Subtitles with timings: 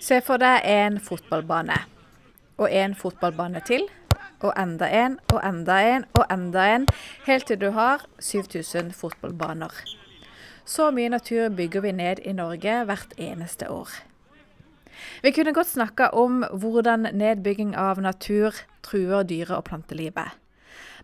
[0.00, 1.76] Se for deg en fotballbane.
[2.58, 3.86] Og en fotballbane til.
[4.40, 6.86] Og enda en, og enda en, og enda en.
[7.26, 9.74] Helt til du har 7000 fotballbaner.
[10.64, 13.88] Så mye natur bygger vi ned i Norge hvert eneste år.
[15.22, 20.36] Vi kunne godt snakka om hvordan nedbygging av natur truer dyre- og plantelivet.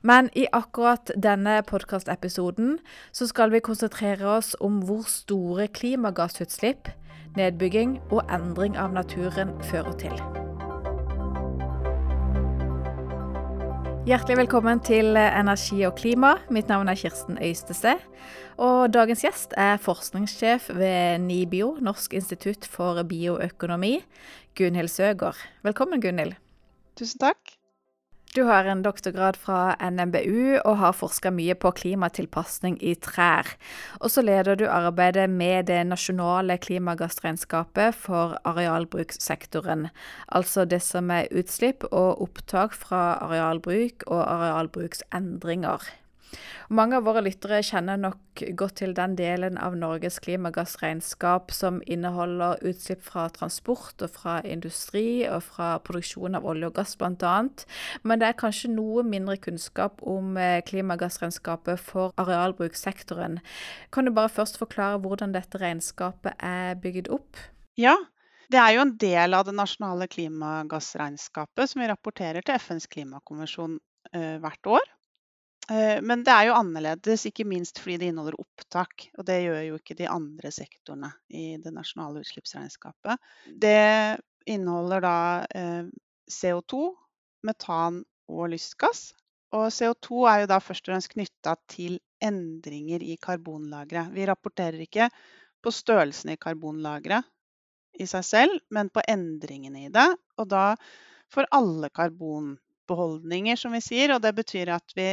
[0.02, 2.78] Men i akkurat denne podkastepisoden
[3.12, 6.90] skal vi konsentrere oss om hvor store klimagassutslipp
[7.38, 10.16] nedbygging og endring av naturen fører til.
[14.04, 16.34] Hjertelig velkommen til Energi og klima.
[16.52, 17.94] Mitt navn er Kirsten Øystese.
[18.60, 23.96] Og dagens gjest er forskningssjef ved NIBIO, Norsk institutt for bioøkonomi,
[24.60, 25.40] Gunhild Søgaard.
[25.64, 26.36] Velkommen, Gunhild.
[27.00, 27.63] Tusen takk.
[28.34, 33.46] Du har en doktorgrad fra NMBU og har forska mye på klimatilpasning i trær.
[34.00, 39.86] Og så leder du arbeidet med det nasjonale klimagassregnskapet for arealbrukssektoren.
[40.34, 45.86] Altså det som er utslipp og opptak fra arealbruk og arealbruksendringer.
[46.68, 52.62] Mange av våre lyttere kjenner nok godt til den delen av Norges klimagassregnskap som inneholder
[52.66, 57.34] utslipp fra transport og fra industri og fra produksjon av olje og gass bl.a.
[58.02, 63.40] Men det er kanskje noe mindre kunnskap om eh, klimagassregnskapet for arealbrukssektoren.
[63.94, 67.38] Kan du bare først forklare hvordan dette regnskapet er bygd opp?
[67.80, 67.96] Ja,
[68.52, 73.78] det er jo en del av det nasjonale klimagassregnskapet som vi rapporterer til FNs klimakonvensjon
[74.12, 74.93] eh, hvert år.
[75.70, 79.08] Eh, men det er jo annerledes, ikke minst fordi det inneholder opptak.
[79.18, 83.20] Og det gjør jo ikke de andre sektorene i det nasjonale utslippsregnskapet.
[83.48, 84.20] Det
[84.50, 85.18] inneholder da
[85.56, 85.84] eh,
[86.30, 86.88] CO2,
[87.48, 88.02] metan
[88.32, 89.12] og lystgass.
[89.54, 94.12] Og CO2 er jo da først og fremst knytta til endringer i karbonlageret.
[94.16, 95.08] Vi rapporterer ikke
[95.64, 97.24] på størrelsen i karbonlageret
[98.02, 100.08] i seg selv, men på endringene i det.
[100.40, 100.72] Og da
[101.30, 104.16] for alle karbonbeholdninger, som vi sier.
[104.16, 105.08] Og det betyr at vi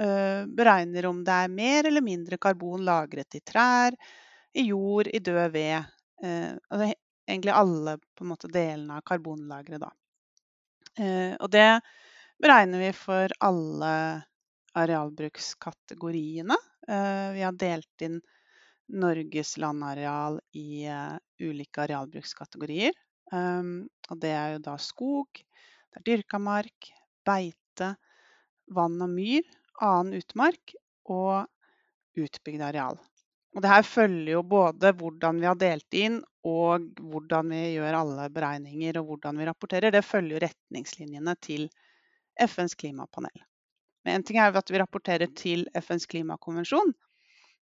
[0.00, 3.96] beregner om det er mer eller mindre karbon lagret i trær,
[4.52, 5.84] i jord, i død ved.
[6.22, 6.92] Eh, altså
[7.28, 7.96] egentlig alle
[8.26, 9.92] måte, delene av karbonlageret.
[10.98, 11.80] Eh, og det
[12.40, 13.92] beregner vi for alle
[14.80, 16.56] arealbrukskategoriene.
[16.90, 18.16] Vi har delt inn
[18.98, 20.86] Norges landareal i
[21.42, 22.96] ulike arealbrukskategorier.
[23.34, 25.42] Og det er jo da skog,
[25.90, 26.88] det er dyrka mark,
[27.26, 27.92] beite,
[28.74, 29.46] vann og myr
[29.84, 30.74] annen utmark
[31.10, 31.46] og
[32.20, 32.98] utbygd areal.
[33.56, 37.98] Og det her følger jo både hvordan vi har delt inn og hvordan vi gjør
[37.98, 39.92] alle beregninger og hvordan vi rapporterer.
[39.92, 41.66] Det følger jo retningslinjene til
[42.40, 43.42] FNs klimapanel.
[44.04, 46.94] Men en ting er at vi rapporterer til FNs klimakonvensjon,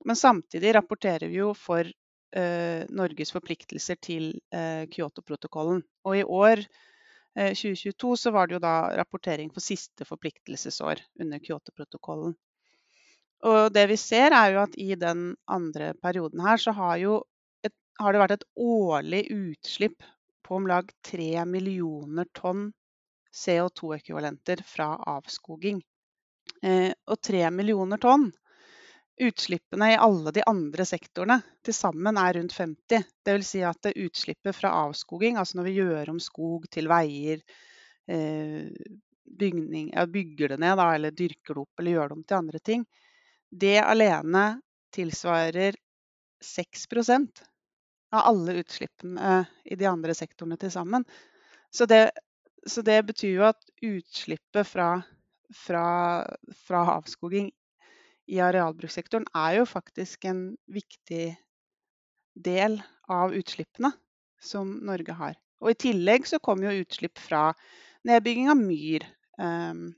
[0.06, 5.82] men samtidig rapporterer vi jo for eh, Norges forpliktelser til eh, Kyoto-protokollen.
[6.06, 6.62] Og i år
[7.38, 12.34] 2022 eh, så var det jo da rapportering for siste forpliktelsesår under Kyoto-protokollen.
[13.49, 17.04] Og det vi ser er jo at i den andre perioden her så har,
[17.62, 20.03] et, har det vært et årlig utslipp
[20.43, 22.72] på om lag 3 millioner tonn
[23.34, 25.82] CO2-ekvivalenter fra avskoging.
[26.65, 28.31] Eh, og 3 millioner tonn
[29.20, 33.02] Utslippene i alle de andre sektorene til sammen er rundt 50.
[33.26, 33.48] Dvs.
[33.50, 37.42] Si at utslippet fra avskoging, altså når vi gjør om skog til veier,
[38.06, 38.70] eh,
[39.38, 42.86] bygning, bygger det ned eller dyrker det opp eller gjør det om til andre ting,
[43.50, 44.44] det alene
[44.94, 45.76] tilsvarer
[46.44, 47.42] 6%
[48.14, 51.04] av alle utslippene i de andre sektorene til sammen.
[51.70, 52.10] Så det,
[52.66, 54.90] så det betyr jo at utslippet fra,
[55.66, 55.86] fra,
[56.64, 57.50] fra avskoging
[58.28, 61.33] i arealbrukssektoren er jo faktisk en viktig
[62.39, 62.78] del
[63.11, 63.91] av utslippene
[64.41, 65.39] som Norge har.
[65.65, 67.49] Og I tillegg så kommer jo utslipp fra
[68.06, 69.06] nedbygging av myr,
[69.41, 69.89] um,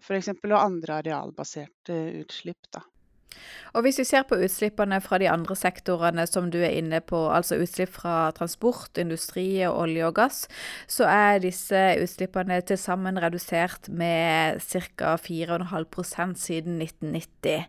[0.00, 0.32] f.eks.
[0.32, 2.70] og andre arealbaserte utslipp.
[2.72, 2.82] Da.
[3.74, 7.18] Og Hvis vi ser på utslippene fra de andre sektorene som du er inne på,
[7.30, 10.40] altså utslipp fra transport, industri olje og gass,
[10.90, 15.14] så er disse utslippene til sammen redusert med ca.
[15.16, 17.68] 4,5% siden 1990.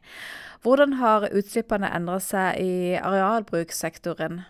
[0.61, 4.41] Hvordan har utslippene endret seg i arealbrukssektoren?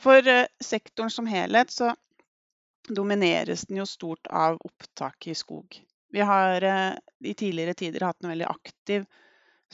[0.00, 1.92] For eh, sektoren som helhet så
[2.88, 5.76] domineres den jo stort av opptak i skog.
[6.10, 9.04] Vi har eh, i tidligere tider hatt en veldig aktiv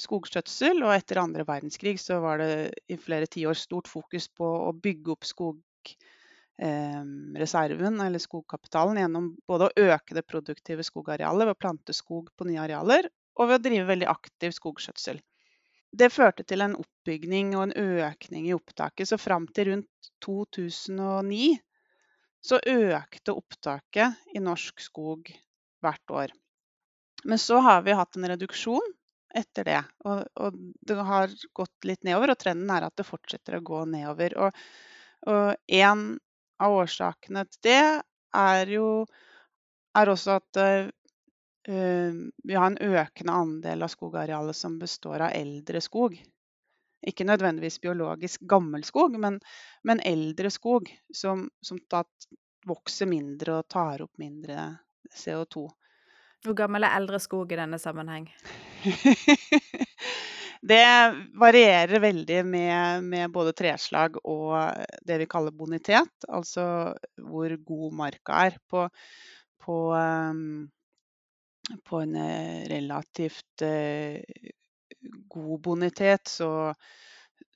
[0.00, 0.82] skogskjøtsel.
[0.84, 2.50] Og etter andre verdenskrig så var det
[2.92, 9.74] i flere tiår stort fokus på å bygge opp skogreserven, eller skogkapitalen, gjennom både å
[9.92, 13.02] øke det produktive skogarealet ved å plante skog på nye arealer,
[13.36, 15.18] og ved å drive veldig aktiv skogskjøtsel.
[15.96, 19.08] det førte til en oppbygning og en økning i opptaket.
[19.08, 21.58] Så fram til rundt 2009
[22.44, 25.30] så økte opptaket i norsk skog
[25.82, 26.28] hvert år.
[27.24, 28.95] Men så har vi hatt en reduksjon
[29.36, 29.80] etter det.
[30.04, 33.84] Og, og, det har gått litt nedover, og trenden er at det fortsetter å gå
[33.92, 34.36] nedover.
[34.46, 34.60] Og,
[35.30, 36.06] og en
[36.62, 37.80] av årsakene til det
[38.36, 38.88] er jo
[39.96, 40.88] er også at uh,
[41.66, 46.18] vi har en økende andel av skogarealet som består av eldre skog.
[47.06, 49.38] Ikke nødvendigvis biologisk gammel skog, men,
[49.86, 51.80] men eldre skog som, som
[52.66, 54.68] vokser mindre og tar opp mindre
[55.14, 55.68] CO2.
[56.46, 58.28] Hvor gammel er eldre skog i denne sammenheng?
[60.70, 60.82] det
[61.40, 64.54] varierer veldig med, med, både treslag og
[65.06, 68.60] det vi kaller bonitet, altså hvor god marka er.
[68.70, 68.84] På,
[69.66, 70.68] på, um,
[71.82, 74.22] på en eh, relativt uh,
[75.34, 76.52] god bonitet så,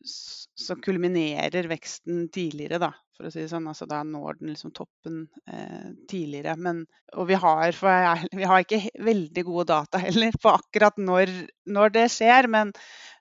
[0.04, 3.68] så kulminerer veksten tidligere, da, for å si det sånn.
[3.70, 6.56] Altså, da når den liksom toppen eh, tidligere.
[6.60, 6.82] Men,
[7.16, 11.32] og vi har, jeg, vi har, ikke veldig gode data heller på akkurat når,
[11.68, 12.72] når det skjer, men,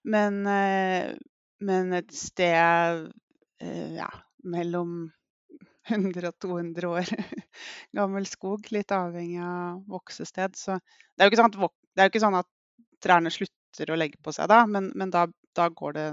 [0.08, 1.14] men, eh,
[1.66, 3.08] men et sted
[3.60, 4.10] eh, ja,
[4.48, 5.10] mellom
[5.90, 7.12] 100 og 200 år
[7.98, 10.56] gammel skog, litt avhengig av voksested.
[10.60, 12.50] Så det er jo ikke sånn at, det er ikke sånn at
[13.04, 16.10] trærne slutter å legge på seg da, men, men da, da går det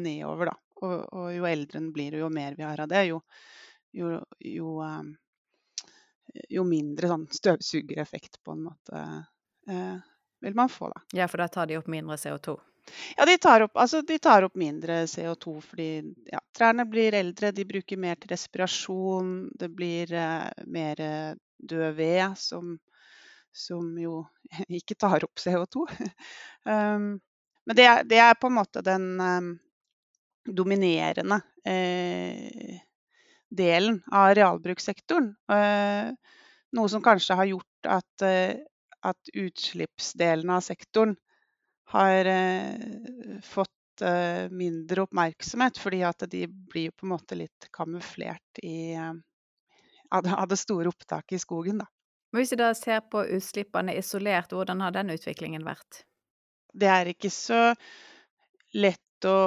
[0.00, 0.56] nedover, da.
[0.78, 3.18] Og, og, jo eldre en blir, og jo mer vi har av det, jo,
[3.98, 4.12] jo,
[4.46, 5.10] jo, um,
[6.54, 9.02] jo mindre sånn støvsugereffekt på en måte
[9.68, 9.96] eh,
[10.40, 11.02] vil man få, da.
[11.18, 12.54] Ja, for da tar de opp mindre CO2?
[13.16, 15.88] Ja, de tar opp, altså, de tar opp mindre CO2 fordi
[16.30, 21.02] ja, trærne blir eldre, de bruker mer til respirasjon, det blir eh, mer
[21.58, 22.76] død ved som,
[23.52, 24.22] som jo
[24.80, 25.88] ikke tar opp CO2.
[26.64, 27.16] um,
[27.68, 29.50] men det, det, er på en måte den um,
[30.54, 32.80] dominerende eh,
[33.50, 35.30] delen av realbrukssektoren.
[35.52, 36.10] Eh,
[36.76, 38.54] noe som kanskje har gjort at, eh,
[39.00, 41.16] at utslippsdelen av sektoren
[41.94, 42.74] har eh,
[43.44, 48.96] fått eh, mindre oppmerksomhet, fordi at de blir på en måte litt kamuflert i,
[50.10, 51.80] av det store opptaket i skogen.
[51.80, 51.88] Da.
[52.36, 56.04] Hvis vi da ser på utslippene isolert, hvordan har den utviklingen vært?
[56.78, 57.60] det er ikke så
[58.76, 59.38] lett å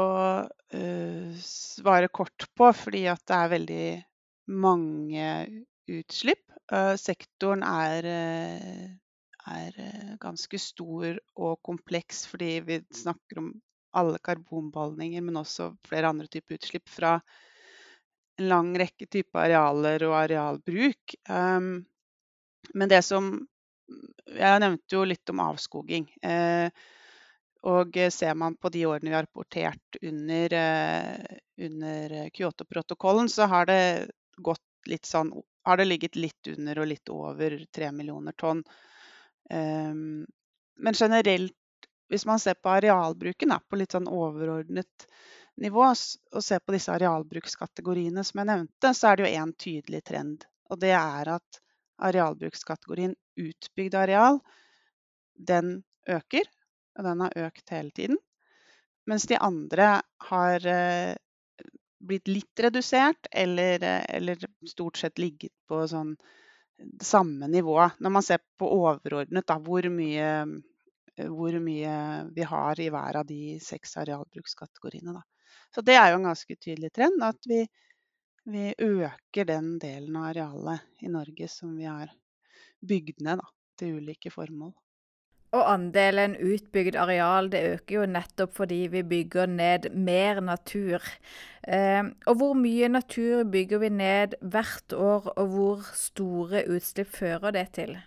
[0.43, 3.89] uh, svare kort på, fordi at det er veldig
[4.61, 5.27] mange
[5.91, 6.43] utslipp.
[6.71, 8.87] Uh, sektoren er, uh,
[9.55, 13.53] er ganske stor og kompleks fordi vi snakker om
[13.97, 17.17] alle karbonbeholdninger, men også flere andre typer utslipp fra
[18.39, 21.15] en lang rekke typer arealer og arealbruk.
[21.29, 21.81] Um,
[22.73, 23.33] men det som
[24.31, 26.05] Jeg nevnte jo litt om avskoging.
[26.23, 26.71] Eh,
[27.61, 33.45] og eh, ser man på de årene vi har rapportert under, eh, under Kyoto-protokollen, så
[33.51, 33.81] har det
[35.05, 38.63] sånn har det ligget litt under og litt over 3 millioner tonn.
[39.53, 40.25] Um,
[40.75, 41.53] men generelt,
[42.09, 45.05] hvis man ser på arealbruken på litt sånn overordnet
[45.61, 50.01] nivå, og ser på disse arealbrukskategoriene som jeg nevnte, så er det jo én tydelig
[50.09, 50.47] trend.
[50.73, 51.61] Og det er at
[52.01, 54.41] arealbrukskategorien utbygd areal,
[55.37, 56.49] den øker
[56.97, 58.19] og den har økt hele tiden.
[59.09, 61.15] Mens de andre har eh,
[62.01, 64.39] blitt litt redusert, eller, eh, eller
[64.69, 66.15] stort sett ligget på sånn
[67.01, 67.77] samme nivå.
[67.99, 70.31] Når man ser på overordnet da, hvor, mye,
[71.29, 71.95] hvor mye
[72.33, 75.13] vi har i hver av de seks arealbrukskategoriene.
[75.17, 75.23] Da.
[75.75, 77.61] Så det er jo en ganske tydelig trend, at vi,
[78.49, 82.13] vi øker den delen av arealet i Norge som vi har
[82.81, 84.73] bygd ned da, til ulike formål.
[85.51, 91.03] Og andelen utbygd areal det øker jo nettopp fordi vi bygger ned mer natur.
[91.67, 97.51] Eh, og hvor mye natur bygger vi ned hvert år, og hvor store utslipp fører
[97.51, 97.97] det til?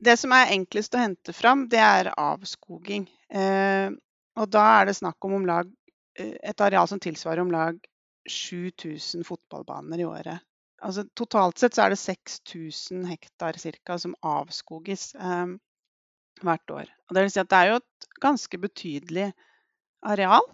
[0.00, 3.06] Det som er enklest å hente fram, det er avskoging.
[3.30, 3.94] Eh,
[4.40, 5.70] og da er det snakk om, om lag,
[6.18, 7.78] eh, et areal som tilsvarer om lag
[8.26, 10.46] 7000 fotballbaner i året.
[10.82, 15.12] Altså, totalt sett så er det 6000 hektar cirka, som avskoges.
[15.14, 15.58] Eh,
[16.46, 16.90] hvert år.
[17.08, 19.28] Og det vil si at det er jo et ganske betydelig
[20.06, 20.46] areal.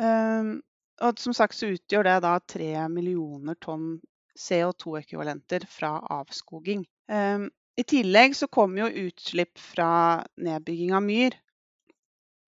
[0.00, 0.56] Um,
[1.02, 3.98] og som sagt så utgjør det da 3 millioner tonn
[4.38, 6.84] CO2-ekvivalenter fra avskoging.
[7.10, 7.48] Um,
[7.78, 11.38] I tillegg så kommer jo utslipp fra nedbygging av myr.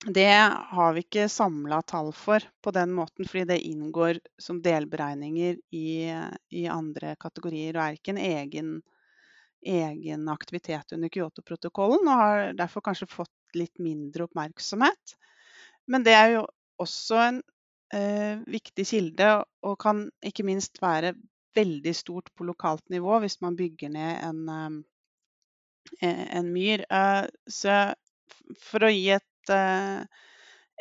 [0.08, 0.32] Det
[0.72, 5.90] har vi ikke samla tall for på den måten, fordi det inngår som delberegninger i,
[6.56, 8.70] i andre kategorier og er ikke en egen
[9.66, 15.16] egen aktivitet under Kyoto-protokollen, og har derfor kanskje fått litt mindre oppmerksomhet.
[15.90, 16.46] Men det er jo
[16.80, 17.42] også en
[17.96, 19.32] eh, viktig kilde,
[19.66, 21.16] og kan ikke minst være
[21.58, 24.84] veldig stort på lokalt nivå hvis man bygger ned en,
[26.02, 26.86] eh, en myr.
[26.90, 27.80] Eh, så
[28.62, 30.04] for å gi et eh,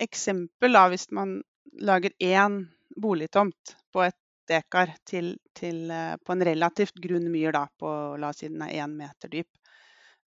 [0.00, 1.38] eksempel, da, hvis man
[1.80, 2.62] lager én
[2.98, 4.18] boligtomt på et
[4.48, 7.90] dekar til, til, eh, på en relativt grunn myr da, på
[8.20, 9.48] la oss si den er én meter dyp,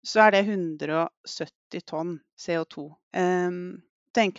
[0.03, 2.87] så er det 170 tonn CO2.
[3.17, 3.81] Um,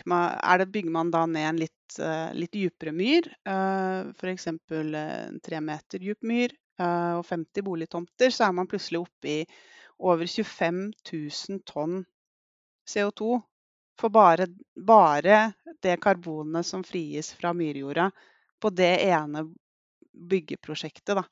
[0.05, 4.47] man, det, bygger man da ned en litt, uh, litt dypere myr, uh, f.eks.
[4.47, 9.39] en tre meter dyp myr, uh, og 50 boligtomter, så er man plutselig oppe i
[10.03, 12.03] over 25 000 tonn
[12.89, 13.39] CO2
[13.99, 18.09] for bare, bare det karbonet som frigis fra myrjorda
[18.59, 19.45] på det ene
[20.13, 21.15] byggeprosjektet.
[21.17, 21.23] Da.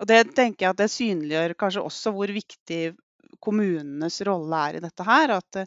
[0.00, 2.82] Og det tenker jeg at det synliggjør kanskje også hvor viktig
[3.44, 5.36] kommunenes rolle er i dette her.
[5.38, 5.60] At,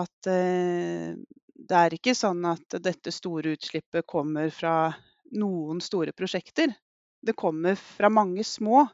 [0.00, 1.14] at eh,
[1.54, 4.92] det er ikke sånn at dette store utslippet kommer fra
[5.38, 6.74] noen store prosjekter.
[7.24, 8.84] Det kommer fra mange små.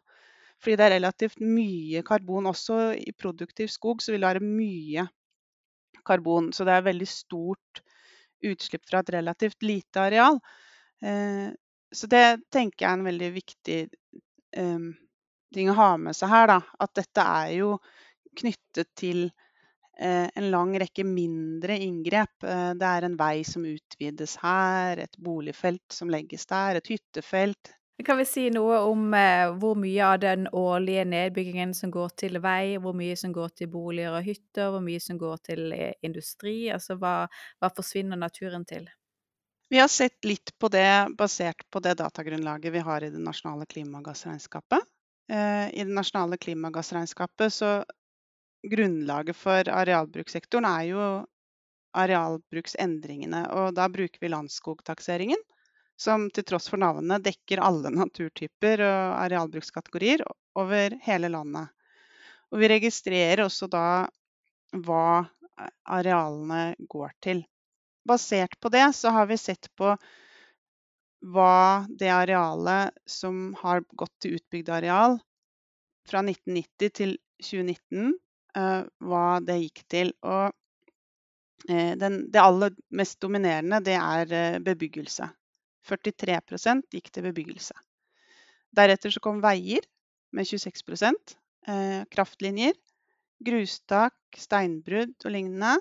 [0.60, 2.50] Fordi det er relativt mye karbon.
[2.50, 5.06] Også i produktiv skog så vil det være mye
[6.06, 6.50] karbon.
[6.52, 7.80] Så det er veldig stort
[8.44, 10.37] utslipp fra et relativt lite areal.
[11.92, 13.78] Så det tenker jeg er en veldig viktig
[14.56, 14.90] um,
[15.54, 16.50] ting å ha med seg her.
[16.52, 16.61] Da.
[16.87, 17.73] At dette er jo
[18.38, 22.37] knyttet til uh, en lang rekke mindre inngrep.
[22.47, 27.75] Uh, det er en vei som utvides her, et boligfelt som legges der, et hyttefelt.
[28.00, 32.40] Kan vi si noe om uh, hvor mye av den årlige nedbyggingen som går til
[32.40, 35.75] vei, hvor mye som går til boliger og hytter, hvor mye som går til
[36.06, 36.70] industri?
[36.73, 37.26] Altså hva,
[37.61, 38.88] hva forsvinner naturen til?
[39.70, 43.66] Vi har sett litt på det basert på det datagrunnlaget vi har i det nasjonale
[43.70, 44.82] klimagassregnskapet.
[45.30, 47.84] Eh, I det nasjonale klimagassregnskapet så
[48.62, 51.04] Grunnlaget for arealbrukssektoren er jo
[51.96, 53.46] arealbruksendringene.
[53.56, 55.40] Og da bruker vi Landsskogtakseringen,
[55.96, 60.26] som til tross for navnet dekker alle naturtyper og arealbrukskategorier
[60.60, 61.70] over hele landet.
[62.50, 63.86] Og vi registrerer også da
[64.74, 65.06] hva
[65.88, 67.46] arealene går til
[68.09, 69.95] basert på det så har vi sett på
[71.21, 75.19] hva det arealet som har gått til utbygd areal
[76.09, 77.12] fra 1990 til
[77.45, 78.14] 2019,
[78.57, 80.12] eh, hva det gikk til.
[80.25, 80.49] Og
[81.69, 85.28] eh, den, det aller mest dominerende, det er eh, bebyggelse.
[85.90, 87.76] 43% gikk til bebyggelse.
[88.76, 89.85] Deretter så kom veier
[90.37, 91.37] med 26%
[92.11, 92.73] kraftlinjer,
[93.45, 95.75] grustak, steinbrudd og lignende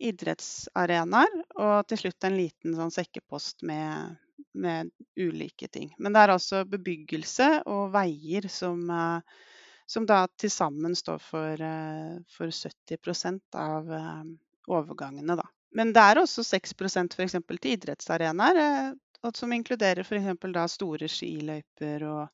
[0.00, 4.16] idrettsarenaer, og til slutt en liten sånn sekkepost med,
[4.56, 4.90] med,
[5.20, 5.92] ulike ting.
[5.98, 9.48] Men det er altså bebyggelse og veier som, eh,
[9.90, 14.24] som da til sammen står for, eh, for 70% av eh,
[14.70, 15.46] overgangene, da.
[15.76, 17.36] Men det er også 6% f.eks.
[17.46, 18.96] til idrettsarenaer,
[19.36, 20.74] som inkluderer f.eks.
[20.74, 22.24] store skiløyper og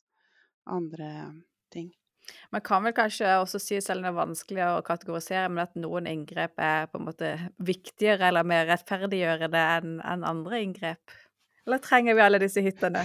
[0.73, 1.11] andre
[1.73, 1.91] ting.
[2.55, 5.77] Man kan vel kanskje også si, selv om det er vanskelig å kategorisere, men at
[5.79, 11.17] noen inngrep er på en måte viktigere eller mer rettferdiggjørende enn en andre inngrep?
[11.67, 13.03] Eller trenger vi alle disse hyttene?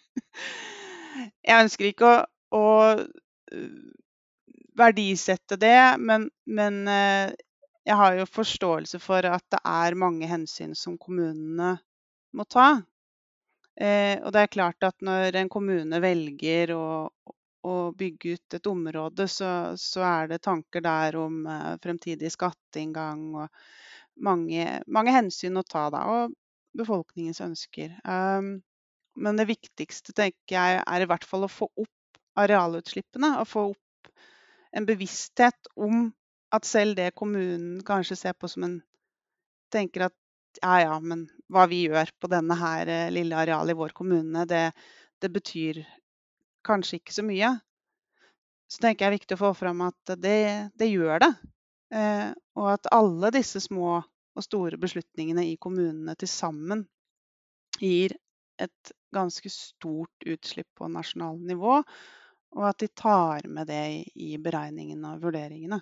[1.48, 2.20] jeg ønsker ikke å,
[2.56, 3.70] å øh,
[4.80, 7.36] verdisette det, men, men, øh,
[7.88, 11.74] jeg har jo forståelse for at det er mange hensyn som kommunene
[12.36, 12.82] må ta.
[13.80, 16.74] Eh, og det er klart at når en kommune velger
[17.66, 19.50] å bygge ut et område, så,
[19.80, 23.62] så er det tanker der om eh, fremtidig skatteinngang og
[24.20, 26.36] mange, mange, hensyn å ta da, og
[26.76, 27.92] befolkningens ønsker.
[28.04, 28.60] Um,
[29.20, 33.34] men det viktigste tenker jeg er i hvert fall å få opp arealutslippene.
[33.40, 34.12] Og få opp
[34.76, 36.08] en bevissthet om
[36.54, 38.80] at selv det kommunen kanskje ser på som en
[39.70, 40.16] Tenker at
[40.58, 44.42] ja ja, men hva vi gjør på denne her eh, lille arealet i vår kommune,
[44.50, 44.72] det,
[45.22, 45.78] det betyr
[46.66, 47.54] kanskje ikke så mye,
[48.70, 51.30] så tenker jeg det er viktig å få fram at det, det gjør det.
[51.94, 56.84] Eh, og at alle disse små og store beslutningene i kommunene til sammen
[57.80, 58.14] gir
[58.60, 61.80] et ganske stort utslipp på nasjonalt nivå,
[62.50, 65.80] og at de tar med det i beregningene og vurderingene.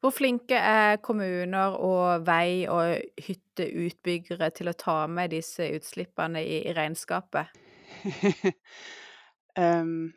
[0.00, 6.62] Hvor flinke er kommuner og vei- og hytteutbyggere til å ta med disse utslippene i,
[6.70, 7.52] i regnskapet?
[9.54, 10.12] Um,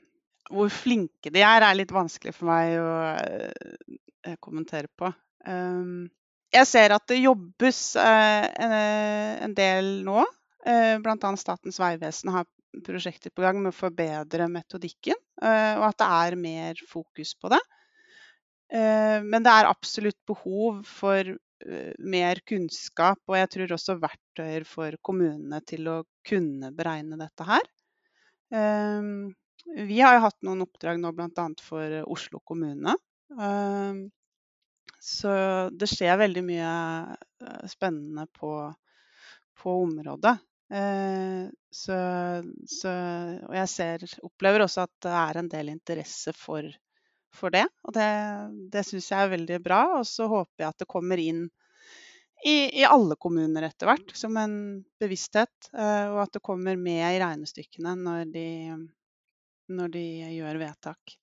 [0.49, 5.11] hvor flinke de er, er litt vanskelig for meg å uh, kommentere på.
[5.47, 6.07] Um,
[6.53, 8.75] jeg ser at det jobbes uh, en,
[9.47, 10.23] en, del nå.
[10.65, 11.33] Uh, Bl.a.
[11.39, 12.47] Statens vegvesen har
[12.85, 17.61] prosjekter på gang med å forbedre metodikken, og at det er mer fokus på det.
[18.69, 24.99] Men det er absolutt behov for eh, mer kunnskap, og jeg tror også verktøyer for
[25.01, 25.95] kommunene til å
[26.27, 27.65] kunne beregne dette her.
[28.53, 29.33] Ehm,
[29.75, 31.47] vi har jo hatt noen oppdrag nå bl.a.
[31.63, 32.95] for Oslo kommune.
[33.41, 34.07] Ehm,
[35.03, 35.31] så
[35.71, 36.71] det skjer veldig mye
[37.43, 38.51] eh, spennende på,
[39.61, 40.37] på området.
[40.73, 41.97] Eh, så,
[42.67, 42.93] så,
[43.47, 46.67] og jeg ser, opplever også at det er en del interesse for,
[47.35, 47.67] for det.
[47.87, 48.09] Og det,
[48.73, 49.81] det syns jeg er veldig bra.
[49.99, 51.47] Og så håper jeg at det kommer inn
[52.47, 54.57] i, i alle kommuner etter hvert som en
[55.01, 55.69] bevissthet.
[55.73, 58.49] Eh, og at det kommer med i regnestykkene når de,
[59.73, 60.03] når de
[60.37, 61.17] gjør vedtak.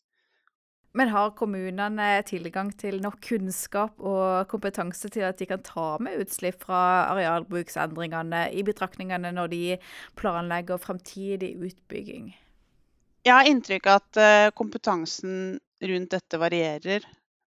[0.94, 6.20] Men har kommunene tilgang til nok kunnskap og kompetanse til at de kan ta med
[6.22, 6.82] utslipp fra
[7.16, 9.62] arealbruksendringene i betraktningene når de
[10.20, 12.30] planlegger fremtidig utbygging?
[13.24, 17.02] Jeg har inntrykk av at eh, kompetansen rundt dette varierer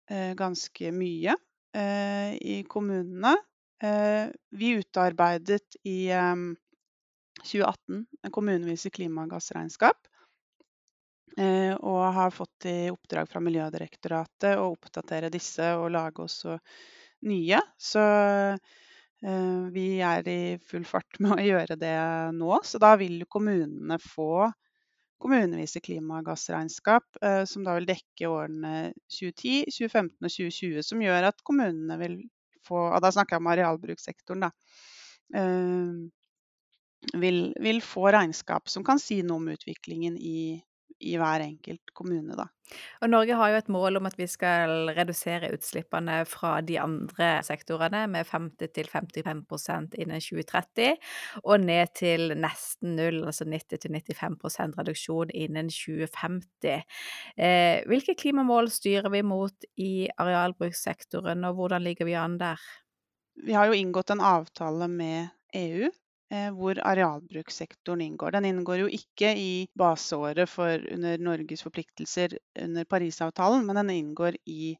[0.10, 1.38] eh, ganske mye
[1.70, 3.36] i kommunene.
[3.80, 6.10] Vi utarbeidet i
[7.44, 10.10] 2018 en kommunevise klimagassregnskap.
[11.38, 16.58] Eh, og har fått i oppdrag fra Miljødirektoratet å oppdatere disse og lage også
[17.30, 17.62] nye.
[17.80, 22.00] Så eh, vi er i full fart med å gjøre det
[22.36, 22.58] nå.
[22.66, 24.50] Så da vil kommunene få
[25.20, 30.84] kommunevise klimagassregnskap, eh, som da vil dekke årene 2010, 2015 og 2020.
[30.92, 32.20] Som gjør at kommunene vil
[32.70, 34.54] få Og da snakker jeg om arealbrukssektoren, da.
[37.20, 40.60] Vil, vil, få regnskap som kan si noe om utviklingen i
[41.00, 42.36] i hver enkelt kommune.
[42.38, 42.48] Da.
[43.02, 47.30] Og Norge har jo et mål om at vi skal redusere utslippene fra de andre
[47.46, 50.98] sektorene med 50-55% innen 2030,
[51.44, 56.84] og ned til nesten null, altså 90-95% reduksjon innen 2050.
[57.38, 62.62] Eh, hvilke klimamål styrer vi mot i arealbrukssektoren, og hvordan ligger vi an der?
[63.40, 65.88] Vi har jo inngått en avtale med EU
[66.54, 68.36] hvor arealbrukssektoren inngår.
[68.36, 74.38] Den inngår jo ikke i baseåret for under Norges forpliktelser under Parisavtalen, men den inngår
[74.46, 74.76] i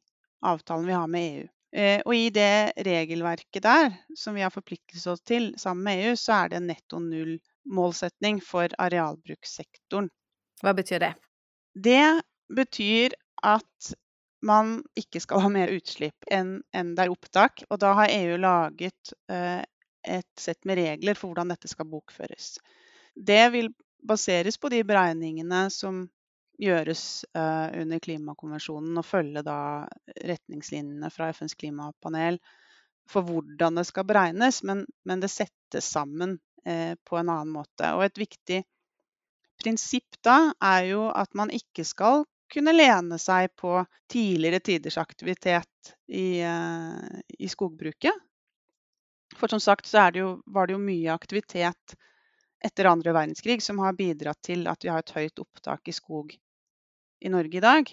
[0.46, 1.48] avtalen vi har med EU.
[1.72, 6.16] Eh, og i det regelverket der, som vi har forpliktet oss til sammen med EU,
[6.18, 10.10] så er det en netto null-målsetning for arealbrukssektoren.
[10.64, 11.12] Hva betyr det?
[11.74, 12.06] Det
[12.56, 13.14] betyr
[13.46, 13.92] at
[14.42, 17.62] man ikke skal ha mer utslipp enn, enn det er opptak.
[17.70, 19.62] Og da har EU laget eh,
[20.02, 22.56] et sett med regler for hvordan dette skal bokføres.
[23.14, 23.70] Det vil
[24.06, 26.06] baseres på de beregningene som
[26.60, 29.58] gjøres uh, under klimakonvensjonen, og følge da
[30.28, 32.40] retningslinjene fra FNs klimapanel
[33.10, 37.88] for hvordan det skal beregnes, men, men det settes sammen eh, på en annen måte.
[37.96, 38.60] Og et viktig
[39.60, 45.92] prinsipp da er jo at man ikke skal kunne lene seg på tidligere tiders aktivitet
[46.06, 48.14] i, uh, i skogbruket.
[49.36, 51.96] For som sagt så det jo, var det jo mye aktivitet
[52.64, 56.34] etter andre verdenskrig som har bidratt til at vi har et høyt opptak i skog
[57.20, 57.92] i Norge i dag.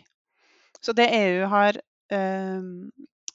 [0.81, 1.79] Så det EU har
[2.11, 2.65] eh,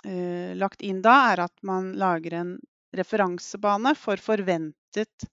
[0.07, 2.53] eh, lagt inn da, er at man lager en
[2.93, 5.29] referansebane for forventet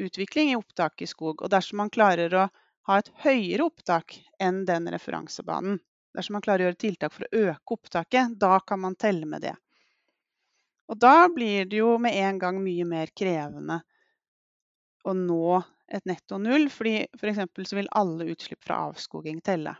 [0.00, 1.42] utvikling i opptak i skog.
[1.42, 2.48] Og dersom man klarer å
[2.88, 5.78] ha et høyere opptak enn den referansebanen,
[6.16, 9.46] dersom man klarer å gjøre tiltak for å øke opptaket, da kan man telle med
[9.46, 9.54] det.
[10.90, 13.80] Og da blir det jo med en gang mye mer krevende
[15.06, 17.40] å nå et netto null, fordi f.eks.
[17.66, 19.74] så vil alle utslipp fra avskoging telle.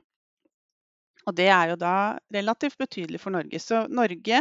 [1.27, 1.95] Og det er jo da
[2.33, 3.61] relativt betydelig for Norge.
[3.63, 4.41] Så Norge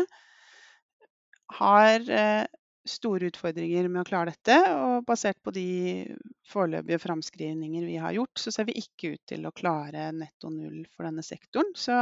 [1.59, 2.45] har eh,
[2.89, 4.57] store utfordringer med å klare dette.
[4.77, 5.67] Og basert på de
[6.49, 10.85] foreløpige framskrivninger vi har gjort, så ser vi ikke ut til å klare netto null
[10.93, 11.73] for denne sektoren.
[11.77, 11.97] Så,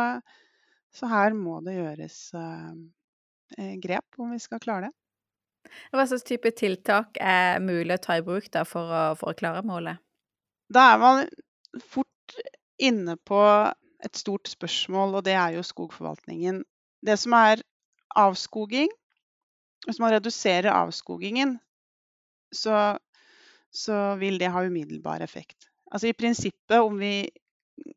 [0.93, 2.71] så her må det gjøres Eh,
[3.83, 4.95] grep om vi skal klare det.
[5.91, 9.37] Hva slags type tiltak er mulig å ta i bruk da, for, å, for å
[9.37, 9.99] klare målet?
[10.71, 11.25] Da er man
[11.83, 12.37] fort
[12.81, 13.41] inne på
[14.05, 16.61] et stort spørsmål, og det er jo skogforvaltningen.
[17.05, 17.63] Det som er
[18.17, 18.89] avskoging
[19.87, 21.53] Hvis man reduserer avskogingen,
[22.51, 22.97] så,
[23.71, 25.69] så vil det ha umiddelbar effekt.
[25.93, 27.29] Altså I prinsippet, om vi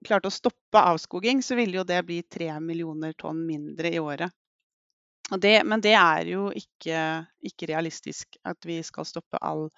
[0.07, 4.31] klarte å stoppe avskoging, så ville jo det bli tre millioner tonn mindre i året.
[5.39, 7.01] Det, men det er jo ikke,
[7.47, 9.69] ikke, realistisk at vi skal stoppe all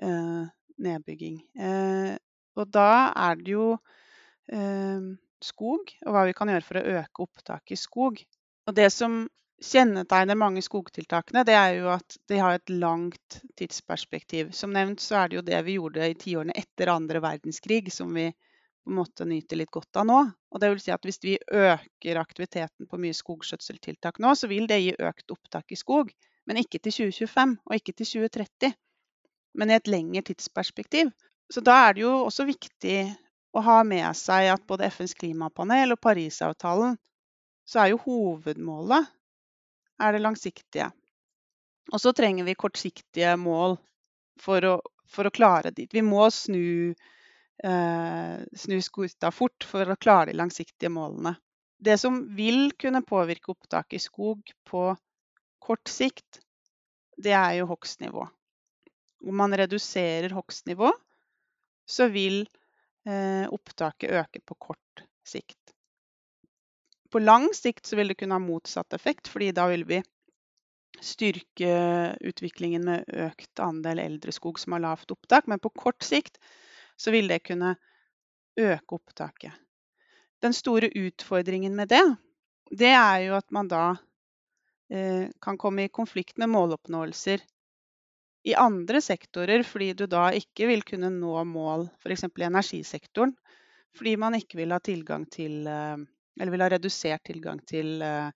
[0.00, 0.48] eh,
[0.80, 1.42] nedbygging.
[1.60, 2.14] Eh,
[2.56, 3.70] og da er det jo
[4.48, 5.12] eh,
[5.44, 8.22] skog, og hva vi kan gjøre for å øke opptaket i skog.
[8.66, 9.26] Og det som
[9.62, 14.52] kjennetegner mange skogtiltakene, det er jo at de har et langt tidsperspektiv.
[14.56, 18.12] Som nevnt så er det jo det vi gjorde i tiårene etter andre verdenskrig som
[18.16, 18.30] vi
[18.86, 20.16] på en måte nyter litt godt av nå.
[20.54, 24.68] Og det vil si at Hvis vi øker aktiviteten på mye skogskjøtseltiltak nå, så vil
[24.70, 26.12] det gi økt opptak i skog.
[26.46, 28.76] Men ikke til 2025 og ikke til 2030,
[29.58, 31.10] men i et lengre tidsperspektiv.
[31.50, 33.00] Så da er det jo også viktig
[33.56, 36.94] å ha med seg at både FNs klimapanel og Parisavtalen,
[37.66, 39.10] så er jo hovedmålet
[39.98, 40.92] er det langsiktige.
[41.90, 43.78] Og så trenger vi kortsiktige mål
[44.42, 44.74] for å,
[45.10, 45.90] for å klare dit.
[45.90, 46.94] Vi må snu,
[47.56, 51.32] snu skuta fort for å klare de langsiktige målene.
[51.78, 54.82] Det som vil kunne påvirke opptaket i skog på
[55.60, 56.40] kort sikt,
[57.16, 58.26] det er jo hogstnivå.
[59.26, 60.92] Om man reduserer hogstnivå,
[61.86, 62.42] så vil
[63.06, 65.72] eh, opptaket øke på kort sikt.
[67.10, 70.02] På lang sikt så vil det kunne ha motsatt effekt, fordi da vil vi
[71.02, 71.72] styrke
[72.24, 75.46] utviklingen med økt andel eldre skog som har lavt opptak.
[75.46, 76.40] Men på kort sikt
[76.96, 77.74] så vil det kunne
[78.56, 79.52] øke opptaket.
[80.42, 82.04] Den store utfordringen med det,
[82.70, 83.84] det er jo at man da
[84.92, 87.44] eh, kan komme i konflikt med måloppnåelser
[88.46, 92.26] i andre sektorer, fordi du da ikke vil kunne nå mål f.eks.
[92.28, 93.34] i energisektoren.
[93.96, 95.96] Fordi man ikke vil ha tilgang til eh,
[96.36, 98.28] Eller vil ha redusert tilgang til eh,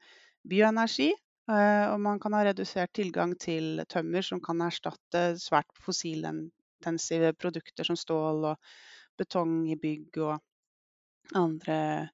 [0.49, 1.11] bioenergi.
[1.51, 5.69] Eh, og man kan ha redusert tilgang til tømmer som kan erstatte svært
[6.81, 8.57] fossilintensive produkter som stål og
[9.19, 10.41] betong i bygg og
[11.35, 12.09] andre,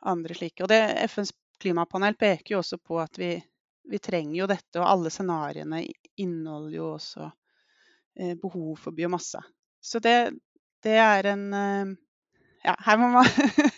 [0.00, 0.62] andre slike.
[0.62, 3.42] Og det, FNs klimapanel peker jo også på at vi,
[3.90, 7.30] vi trenger jo dette, og alle scenarioene inneholder jo også
[8.20, 9.40] eh, behov for biomasse.
[9.80, 10.32] Så det,
[10.82, 11.96] det er en eh,
[12.66, 13.26] Ja, her må man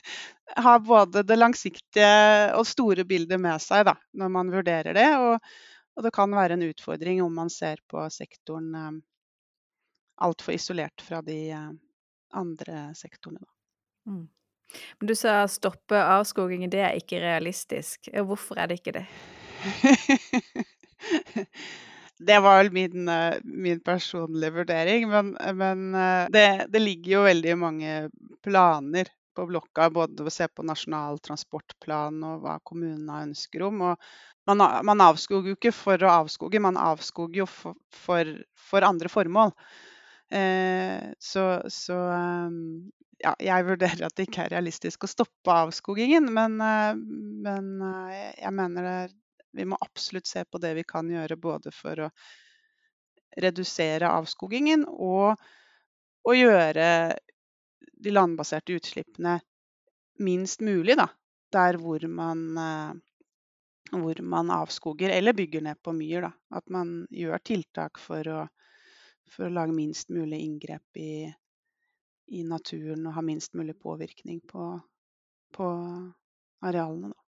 [0.64, 5.10] ha både det langsiktige og store bildet med seg da, når man vurderer det.
[5.20, 5.34] Og,
[5.92, 8.94] og, det kan være en utfordring om man ser på sektoren eh,
[10.24, 11.70] altfor isolert fra de eh,
[12.34, 13.40] andre sektorene.
[13.40, 14.12] Da.
[14.12, 14.26] Mm.
[14.98, 18.10] Men du sa stoppe avskogingen, det er ikke realistisk.
[18.12, 19.06] Hvorfor er det ikke det?
[22.28, 27.26] det var vel min, eh, min personlige vurdering, men, men eh, det, det, ligger jo
[27.28, 27.94] veldig mange
[28.44, 33.84] planer på blokka, både å se på Nasjonal transportplan og hva kommunene ønsker om.
[34.48, 38.32] Man, man avskoger jo ikke for å avskoge, man avskoger jo for, for,
[38.68, 39.54] for andre formål.
[40.30, 42.90] Eh, så, så um,
[43.22, 46.92] ja, jeg vurderer at det ikke er realistisk å stoppe avskogingen, men, uh,
[47.46, 47.70] men
[48.36, 48.98] jeg mener det,
[49.56, 52.10] vi må absolutt se på det vi kan gjøre både for å
[53.38, 55.38] redusere avskogingen og,
[56.28, 56.88] å gjøre
[57.98, 59.38] de landbaserte utslippene
[60.22, 61.08] minst mulig, da.
[61.52, 66.26] Der hvor man, eh, hvor man avskoger eller bygger ned på myr.
[66.26, 66.32] Da.
[66.58, 68.42] At man gjør tiltak for å,
[69.32, 71.12] for å lage minst mulig inngrep i,
[72.32, 74.74] i, naturen og ha minst mulig påvirkning på,
[75.54, 75.70] på
[76.64, 77.12] arealene.
[77.14, 77.28] Da.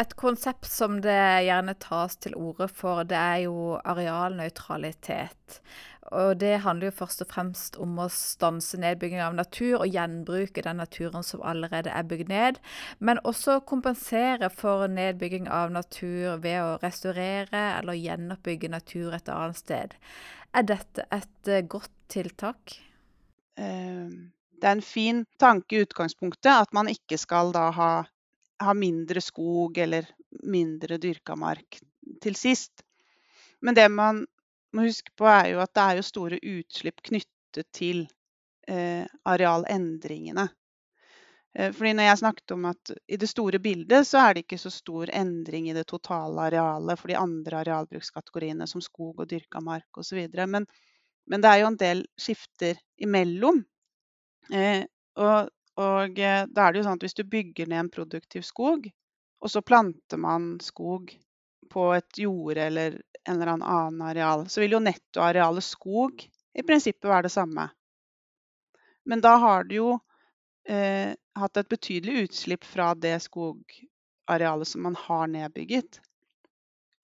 [0.00, 5.58] Et konsept som det gjerne tas til orde for, det er jo arealnøytralitet.
[6.16, 10.64] Og det handler jo først og fremst om å stanse nedbygging av natur og gjenbruke
[10.64, 12.60] den naturen som allerede er bygd ned.
[12.98, 19.60] Men også kompensere for nedbygging av natur ved å restaurere eller gjenoppbygge natur et annet
[19.60, 19.96] sted.
[20.52, 22.76] Er dette et eh, godt tiltak?
[23.56, 27.92] Ehm, det er en fin tanke i utgangspunktet at man ikke skal da ha
[28.62, 30.06] ha mindre skog eller
[30.42, 31.80] mindre dyrka mark
[32.22, 32.84] til sist.
[33.62, 34.24] Men det man
[34.72, 38.06] må huske på, er jo at det er jo store utslipp knyttet til
[38.68, 40.48] eh, arealendringene.
[41.54, 44.60] Eh, fordi når jeg snakket om at i det store bildet så er det ikke
[44.62, 49.60] så stor endring i det totale arealet for de andre arealbrukskategoriene som skog og dyrka
[49.64, 50.24] mark osv.
[50.46, 50.66] Men,
[51.28, 53.64] men det er jo en del skifter imellom.
[54.52, 54.84] Eh,
[55.20, 58.44] og og eh, da er det jo sånn at hvis du bygger ned en produktiv
[58.44, 58.88] skog,
[59.42, 61.14] og så planter man skog
[61.72, 67.08] på et jorde eller en eller annen areal, så vil jo nettoarealet skog i prinsippet
[67.08, 67.68] være det samme.
[69.08, 69.88] Men da har du jo
[70.68, 76.00] eh, hatt et betydelig utslipp fra det skogarealet som man har nedbygget.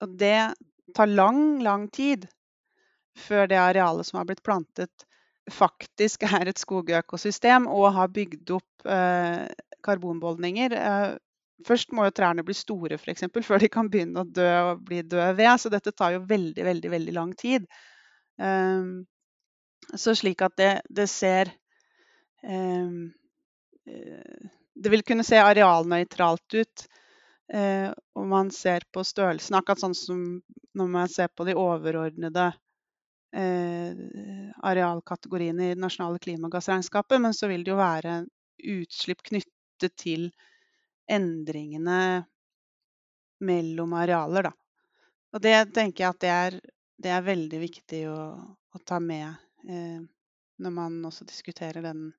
[0.03, 0.53] Og det
[0.95, 2.27] tar lang, lang tid
[3.19, 5.05] før det arealet som har blitt plantet,
[5.49, 9.49] faktisk er et skogøkosystem og har bygd opp eh,
[9.85, 10.75] karbonbeholdninger.
[10.77, 11.13] Eh,
[11.67, 14.83] først må jo trærne bli store for eksempel, før de kan begynne å dø og
[14.87, 15.53] bli død ved.
[15.59, 17.65] Så dette tar jo veldig, veldig, veldig lang tid.
[18.39, 18.91] Eh,
[19.97, 21.49] så slik at det, det ser
[22.43, 23.09] um,
[24.79, 26.85] Det vil kunne se arealnøytralt ut
[27.53, 30.23] eh, om man ser på størrelsen, akkurat sånn som
[30.77, 32.45] når man ser på de overordnede
[33.35, 33.93] eh,
[34.71, 37.21] arealkategoriene i det nasjonale klimagassregnskapet.
[37.21, 38.21] Men så vil det jo være
[38.79, 40.29] utslipp knyttet til
[41.09, 41.99] endringene
[43.39, 44.53] mellom arealer, da.
[45.33, 46.57] Og det tenker jeg at det er,
[46.99, 48.21] det er veldig viktig å,
[48.75, 49.27] å ta med
[49.69, 49.99] eh,
[50.59, 52.09] når man også diskuterer den,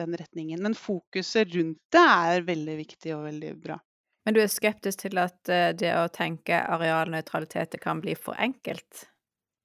[0.00, 0.62] den retningen.
[0.62, 3.78] Men fokuset rundt det er veldig viktig og veldig bra.
[4.24, 9.08] Men du er skeptisk til at eh, det å tenke arealnøytralitet kan bli for enkelt?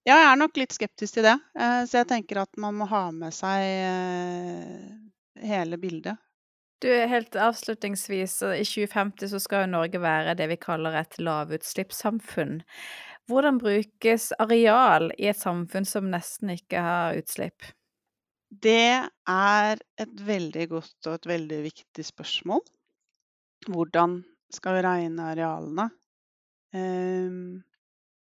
[0.07, 1.37] Ja, jeg er nok litt skeptisk til det.
[1.59, 4.89] Eh, så jeg tenker at man må ha med seg eh,
[5.47, 6.19] hele bildet.
[6.79, 12.61] Du, helt avslutningsvis, i 2050 så skal jo Norge være det vi kaller et lavutslippssamfunn.
[13.29, 17.67] Hvordan brukes areal i et samfunn som nesten ikke har utslipp?
[18.49, 22.63] Det er et veldig godt og et veldig viktig spørsmål.
[23.69, 24.19] Hvordan
[24.53, 25.89] skal vi regne arealene?
[26.73, 27.59] Um,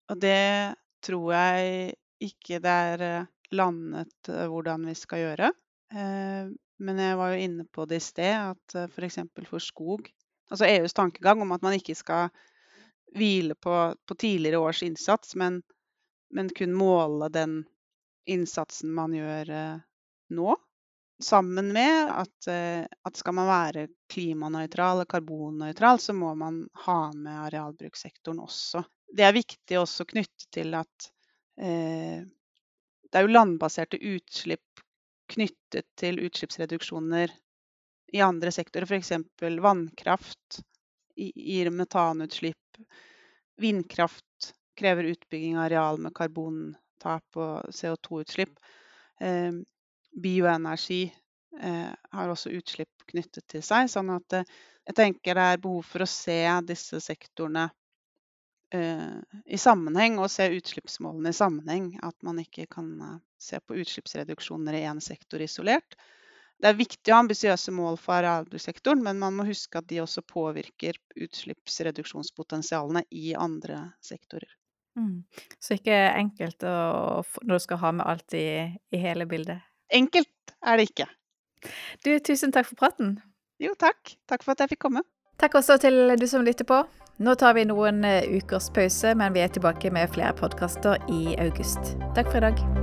[0.09, 5.51] og det tror jeg ikke det er landet hvordan vi skal gjøre.
[5.93, 9.21] Uh, men jeg var jo inne på det i sted, at f.eks.
[9.33, 10.09] For, for skog
[10.51, 12.31] Altså EUs tankegang om at man ikke skal
[13.15, 13.75] hvile på,
[14.07, 15.61] på tidligere års innsats, men,
[16.35, 17.61] men, kun måle den
[18.27, 19.51] innsatsen man gjør
[20.33, 20.55] nå.
[21.21, 26.99] Sammen med at, uh, at, skal man være klimanøytral og karbonnøytral, så må man ha
[27.13, 28.81] med arealbrukssektoren også.
[29.11, 31.07] Det er viktig også knyttet til at
[31.59, 32.23] eh,
[33.11, 34.83] det er jo landbaserte utslipp
[35.31, 37.31] knyttet til utslippsreduksjoner
[38.15, 39.11] i andre sektorer, f.eks.
[39.63, 40.61] vannkraft
[41.15, 42.79] gir metanutslipp.
[43.61, 48.55] Vindkraft krever utbygging av areal med karbontap og CO2-utslipp.
[50.11, 51.13] Eh, bioenergi
[51.61, 53.89] eh, har også utslipp knyttet til seg.
[53.89, 54.43] Sånn at eh,
[54.87, 57.69] jeg tenker det er behov for å se disse sektorene
[58.71, 61.89] i sammenheng, og se utslippsmålene i sammenheng.
[62.07, 65.97] At man ikke kan se på utslippsreduksjoner i én sektor isolert.
[66.55, 69.99] Det er viktig å ha ambisiøse mål for arealbrukssektoren, men man må huske at de
[69.99, 74.55] også påvirker utslippsreduksjonspotensialene i andre sektorer.
[74.95, 75.23] Mm.
[75.59, 76.77] Så ikke enkelt å,
[77.43, 79.67] når du skal ha med alt i, i hele bildet?
[79.91, 81.07] Enkelt er det ikke.
[82.05, 83.19] Du, tusen takk for praten.
[83.61, 84.15] Jo, takk.
[84.29, 85.05] Takk for at jeg fikk komme.
[85.41, 86.83] Takk også til du som lytter på.
[87.21, 91.35] Nå tar vi noen eh, ukers pause, men vi er tilbake med flere podkaster i
[91.37, 91.93] august.
[92.17, 92.80] Takk for i dag.